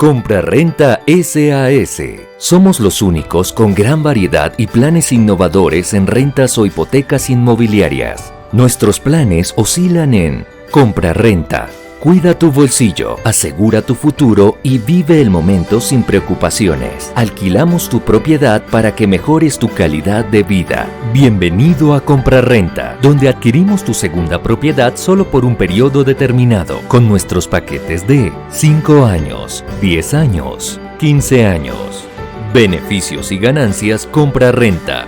[0.00, 2.02] Compra-renta SAS.
[2.38, 8.32] Somos los únicos con gran variedad y planes innovadores en rentas o hipotecas inmobiliarias.
[8.50, 11.68] Nuestros planes oscilan en compra-renta,
[12.00, 17.12] Cuida tu bolsillo, asegura tu futuro y vive el momento sin preocupaciones.
[17.14, 20.88] Alquilamos tu propiedad para que mejores tu calidad de vida.
[21.12, 27.46] Bienvenido a Compraventa, donde adquirimos tu segunda propiedad solo por un periodo determinado, con nuestros
[27.46, 32.06] paquetes de 5 años, 10 años, 15 años.
[32.54, 35.06] Beneficios y ganancias compra-renta.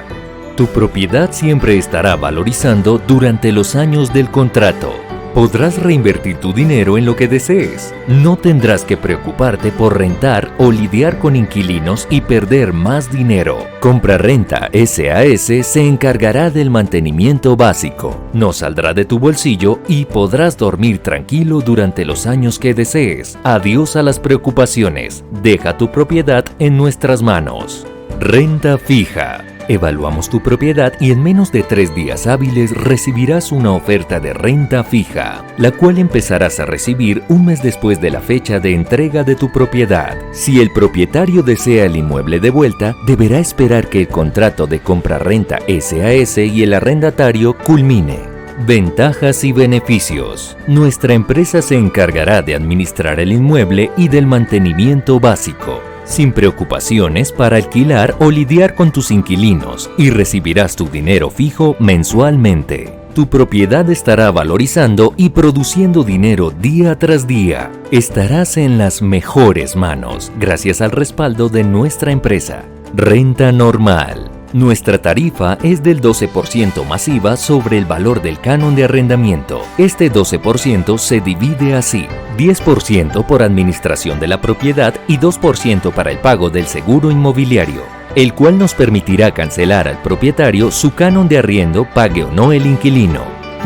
[0.58, 4.92] Tu propiedad siempre estará valorizando durante los años del contrato
[5.34, 7.94] podrás reinvertir tu dinero en lo que desees.
[8.08, 13.66] No tendrás que preocuparte por rentar o lidiar con inquilinos y perder más dinero.
[13.80, 18.18] Compra-renta SAS se encargará del mantenimiento básico.
[18.32, 23.38] No saldrá de tu bolsillo y podrás dormir tranquilo durante los años que desees.
[23.44, 25.24] Adiós a las preocupaciones.
[25.42, 27.86] Deja tu propiedad en nuestras manos.
[28.20, 29.51] Renta fija.
[29.68, 34.82] Evaluamos tu propiedad y en menos de tres días hábiles recibirás una oferta de renta
[34.82, 39.36] fija, la cual empezarás a recibir un mes después de la fecha de entrega de
[39.36, 40.16] tu propiedad.
[40.32, 45.58] Si el propietario desea el inmueble de vuelta, deberá esperar que el contrato de compra-renta
[45.80, 48.18] SAS y el arrendatario culmine.
[48.66, 50.56] Ventajas y beneficios.
[50.66, 57.56] Nuestra empresa se encargará de administrar el inmueble y del mantenimiento básico sin preocupaciones para
[57.56, 62.98] alquilar o lidiar con tus inquilinos y recibirás tu dinero fijo mensualmente.
[63.14, 67.70] Tu propiedad estará valorizando y produciendo dinero día tras día.
[67.90, 72.64] Estarás en las mejores manos gracias al respaldo de nuestra empresa.
[72.94, 74.31] Renta normal.
[74.52, 79.62] Nuestra tarifa es del 12% masiva sobre el valor del canon de arrendamiento.
[79.78, 82.06] Este 12% se divide así.
[82.36, 87.82] 10% por administración de la propiedad y 2% para el pago del seguro inmobiliario,
[88.14, 92.66] el cual nos permitirá cancelar al propietario su canon de arriendo pague o no el
[92.66, 93.24] inquilino.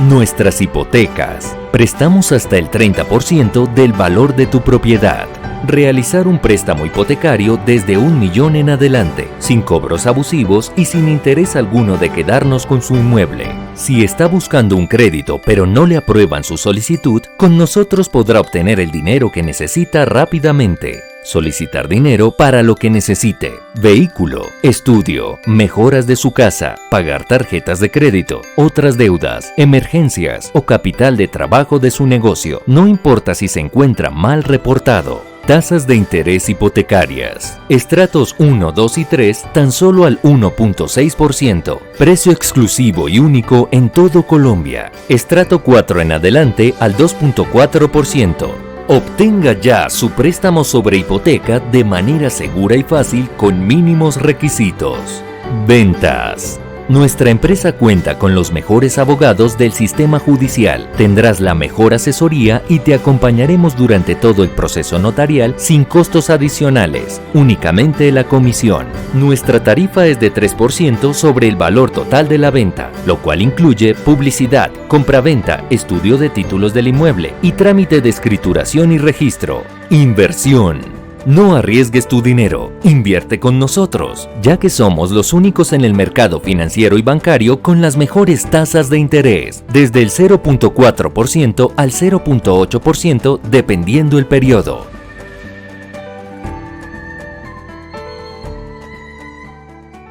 [0.09, 1.57] Nuestras hipotecas.
[1.73, 5.27] Prestamos hasta el 30% del valor de tu propiedad
[5.65, 11.57] realizar un préstamo hipotecario desde un millón en adelante, sin cobros abusivos y sin interés
[11.57, 13.47] alguno de quedarnos con su inmueble.
[13.75, 18.81] Si está buscando un crédito pero no le aprueban su solicitud, con nosotros podrá obtener
[18.81, 21.03] el dinero que necesita rápidamente.
[21.27, 23.55] Solicitar dinero para lo que necesite.
[23.81, 31.17] Vehículo, estudio, mejoras de su casa, pagar tarjetas de crédito, otras deudas, emergencias o capital
[31.17, 32.63] de trabajo de su negocio.
[32.67, 35.36] No importa si se encuentra mal reportado.
[35.47, 37.61] Tasas de interés hipotecarias.
[37.69, 41.79] Estratos 1, 2 y 3 tan solo al 1.6%.
[41.97, 44.91] Precio exclusivo y único en todo Colombia.
[45.09, 48.49] Estrato 4 en adelante al 2.4%.
[48.89, 55.23] Obtenga ya su préstamo sobre hipoteca de manera segura y fácil con mínimos requisitos.
[55.65, 56.59] Ventas.
[56.89, 60.89] Nuestra empresa cuenta con los mejores abogados del sistema judicial.
[60.97, 67.21] Tendrás la mejor asesoría y te acompañaremos durante todo el proceso notarial sin costos adicionales,
[67.35, 68.87] únicamente la comisión.
[69.15, 73.97] Nuestra tarifa es de 3% sobre el valor total de la venta, lo cual incluye
[73.97, 79.65] publicidad, compraventa, estudio de títulos del inmueble y trámite de escrituración y registro.
[79.91, 80.96] Inversión.
[81.27, 86.39] No arriesgues tu dinero, invierte con nosotros, ya que somos los únicos en el mercado
[86.39, 94.21] financiero y bancario con las mejores tasas de interés, desde el 0.4% al 0.8% dependiendo
[94.21, 94.96] el periodo.